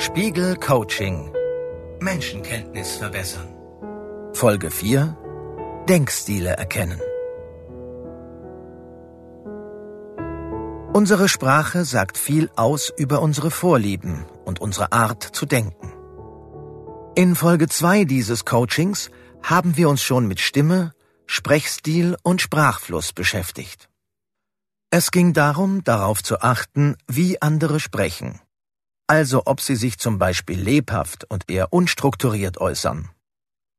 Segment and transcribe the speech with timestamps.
[0.00, 1.30] Spiegel Coaching.
[2.00, 3.48] Menschenkenntnis verbessern.
[4.32, 5.14] Folge 4.
[5.90, 6.98] Denkstile erkennen.
[10.94, 15.92] Unsere Sprache sagt viel aus über unsere Vorlieben und unsere Art zu denken.
[17.14, 19.10] In Folge 2 dieses Coachings
[19.42, 20.92] haben wir uns schon mit Stimme,
[21.26, 23.90] Sprechstil und Sprachfluss beschäftigt.
[24.88, 28.40] Es ging darum, darauf zu achten, wie andere sprechen,
[29.10, 33.08] also ob sie sich zum Beispiel lebhaft und eher unstrukturiert äußern.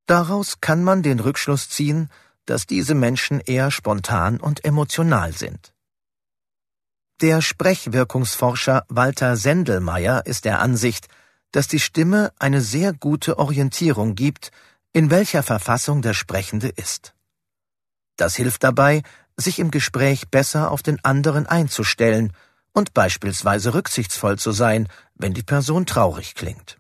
[0.05, 2.09] Daraus kann man den Rückschluss ziehen,
[2.45, 5.73] dass diese Menschen eher spontan und emotional sind.
[7.21, 11.07] Der Sprechwirkungsforscher Walter Sendelmeier ist der Ansicht,
[11.53, 14.51] dass die Stimme eine sehr gute Orientierung gibt,
[14.91, 17.15] in welcher Verfassung der Sprechende ist.
[18.17, 19.01] Das hilft dabei,
[19.37, 22.33] sich im Gespräch besser auf den anderen einzustellen
[22.73, 26.77] und beispielsweise rücksichtsvoll zu sein, wenn die Person traurig klingt.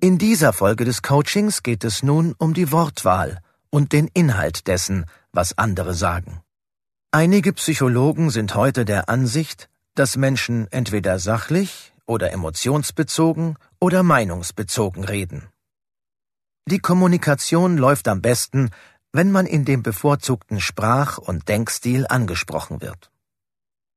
[0.00, 3.40] In dieser Folge des Coachings geht es nun um die Wortwahl
[3.70, 6.42] und den Inhalt dessen, was andere sagen.
[7.10, 15.48] Einige Psychologen sind heute der Ansicht, dass Menschen entweder sachlich oder emotionsbezogen oder meinungsbezogen reden.
[16.68, 18.70] Die Kommunikation läuft am besten,
[19.16, 23.10] wenn man in dem bevorzugten Sprach- und Denkstil angesprochen wird.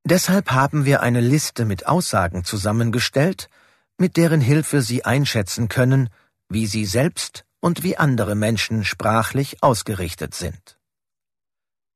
[0.06, 3.50] Deshalb haben wir eine Liste mit Aussagen zusammengestellt,
[3.98, 6.10] mit deren Hilfe Sie einschätzen können,
[6.48, 10.80] wie Sie selbst und wie andere Menschen sprachlich ausgerichtet sind.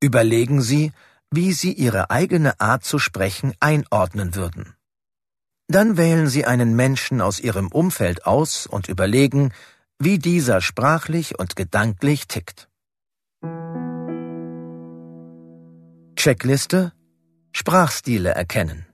[0.02, 0.92] Überlegen Sie,
[1.32, 4.76] wie Sie Ihre eigene Art zu sprechen einordnen würden.
[5.70, 9.54] Dann wählen Sie einen Menschen aus Ihrem Umfeld aus und überlegen,
[9.98, 12.68] wie dieser sprachlich und gedanklich tickt.
[16.24, 16.94] Checkliste
[17.52, 18.86] Sprachstile erkennen.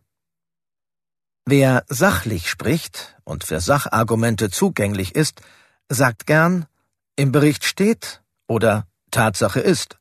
[1.45, 5.41] Wer sachlich spricht und für Sachargumente zugänglich ist,
[5.89, 6.65] sagt gern
[7.15, 9.99] im Bericht steht oder Tatsache ist.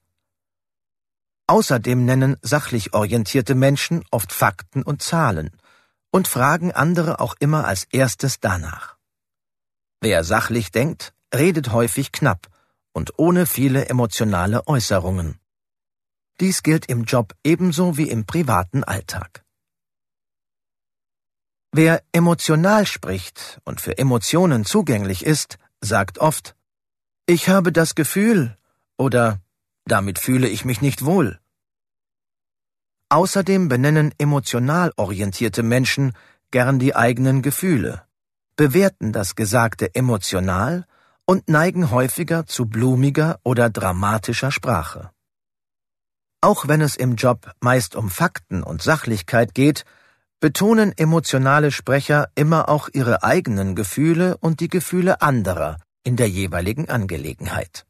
[1.47, 5.51] Außerdem nennen sachlich orientierte Menschen oft Fakten und Zahlen
[6.11, 8.97] und fragen andere auch immer als erstes danach.
[10.01, 12.47] Wer sachlich denkt, redet häufig knapp
[12.95, 15.39] und ohne viele emotionale Äußerungen.
[16.41, 19.45] Dies gilt im Job ebenso wie im privaten Alltag.
[21.73, 26.57] Wer emotional spricht und für Emotionen zugänglich ist, sagt oft
[27.27, 28.57] Ich habe das Gefühl
[28.97, 29.41] oder
[29.85, 31.39] damit fühle ich mich nicht wohl.
[33.11, 36.13] Außerdem benennen emotional orientierte Menschen
[36.51, 38.09] gern die eigenen Gefühle
[38.59, 40.85] bewerten das Gesagte emotional
[41.25, 45.13] und neigen häufiger zu blumiger oder dramatischer Sprache.
[46.41, 49.85] Auch wenn es im Job meist um Fakten und Sachlichkeit geht,
[50.41, 56.89] betonen emotionale Sprecher immer auch ihre eigenen Gefühle und die Gefühle anderer in der jeweiligen
[56.89, 57.87] Angelegenheit.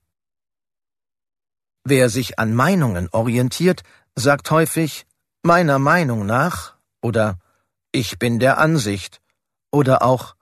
[1.84, 3.82] Wer sich an Meinungen orientiert,
[4.14, 5.06] sagt häufig
[5.42, 7.38] meiner Meinung nach oder
[7.92, 9.20] ich bin der Ansicht
[9.70, 10.34] oder auch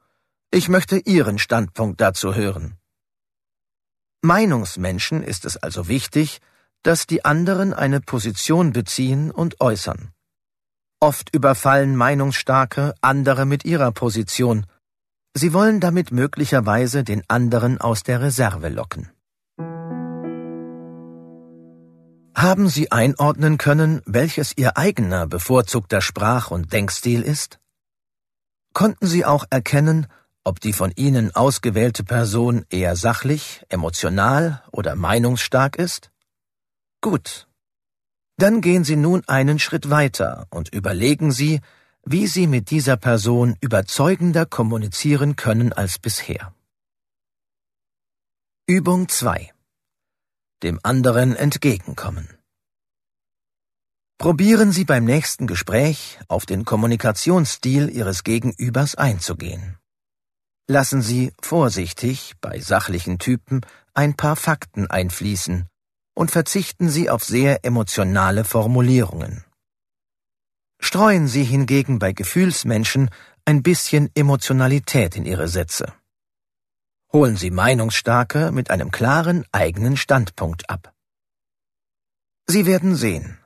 [0.51, 2.79] ich möchte Ihren Standpunkt dazu hören.
[4.23, 6.41] Meinungsmenschen ist es also wichtig,
[6.87, 10.13] dass die anderen eine Position beziehen und äußern.
[11.01, 14.67] Oft überfallen Meinungsstarke andere mit ihrer Position.
[15.35, 19.11] Sie wollen damit möglicherweise den anderen aus der Reserve locken.
[22.37, 27.59] Haben Sie einordnen können, welches Ihr eigener bevorzugter Sprach- und Denkstil ist?
[28.73, 30.07] Konnten Sie auch erkennen,
[30.45, 36.13] ob die von Ihnen ausgewählte Person eher sachlich, emotional oder meinungsstark ist?
[37.11, 37.47] Gut.
[38.37, 41.61] Dann gehen Sie nun einen Schritt weiter und überlegen Sie,
[42.05, 46.53] wie Sie mit dieser Person überzeugender kommunizieren können als bisher.
[48.67, 49.53] Übung 2
[50.65, 52.27] Dem anderen entgegenkommen.
[54.19, 59.79] Probieren Sie beim nächsten Gespräch auf den Kommunikationsstil Ihres Gegenübers einzugehen.
[60.67, 63.61] Lassen Sie vorsichtig bei sachlichen Typen
[63.95, 65.69] ein paar Fakten einfließen
[66.17, 69.45] und verzichten Sie auf sehr emotionale Formulierungen.
[70.81, 73.11] Streuen Sie hingegen bei Gefühlsmenschen
[73.45, 75.93] ein bisschen Emotionalität in Ihre Sätze.
[77.13, 80.95] Holen Sie Meinungsstarke mit einem klaren eigenen Standpunkt ab.
[82.47, 83.39] Sie werden sehen.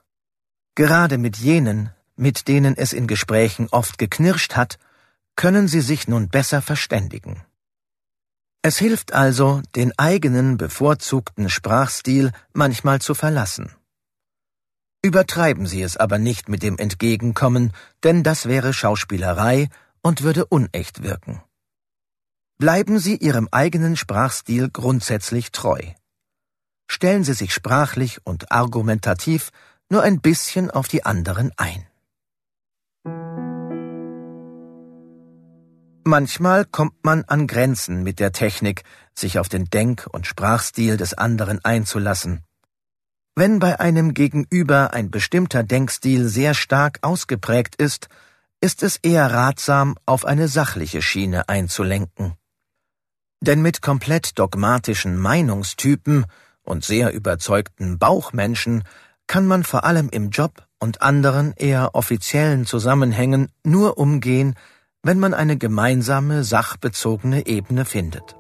[0.77, 4.79] Gerade mit jenen, mit denen es in Gesprächen oft geknirscht hat,
[5.35, 7.43] können sie sich nun besser verständigen.
[8.63, 13.75] Es hilft also, den eigenen bevorzugten Sprachstil manchmal zu verlassen.
[15.03, 17.73] Übertreiben Sie es aber nicht mit dem Entgegenkommen,
[18.03, 19.71] denn das wäre Schauspielerei
[20.03, 21.43] und würde unecht wirken.
[22.59, 25.81] Bleiben Sie Ihrem eigenen Sprachstil grundsätzlich treu.
[26.87, 29.53] Stellen Sie sich sprachlich und argumentativ
[29.89, 31.90] nur ein bisschen auf die anderen ein.
[36.11, 38.83] Manchmal kommt man an Grenzen mit der Technik,
[39.15, 42.43] sich auf den Denk- und Sprachstil des anderen einzulassen.
[43.37, 48.09] Wenn bei einem Gegenüber ein bestimmter Denkstil sehr stark ausgeprägt ist,
[48.61, 52.35] ist es eher ratsam, auf eine sachliche Schiene einzulenken.
[53.41, 56.27] Denn mit komplett dogmatischen Meinungstypen
[56.65, 58.83] und sehr überzeugten Bauchmenschen
[59.29, 64.57] kann man vor allem im Job und anderen eher offiziellen Zusammenhängen nur umgehen,
[65.03, 68.37] wenn man eine gemeinsame sachbezogene Ebene findet.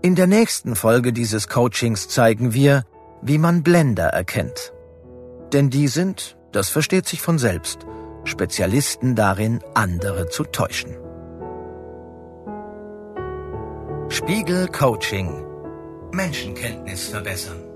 [0.00, 2.84] In der nächsten Folge dieses Coachings zeigen wir,
[3.20, 4.72] wie man Blender erkennt.
[5.52, 7.86] Denn die sind, das versteht sich von selbst,
[8.24, 10.96] Spezialisten darin, andere zu täuschen.
[14.08, 15.44] Spiegel Coaching
[16.12, 17.67] Menschenkenntnis verbessern.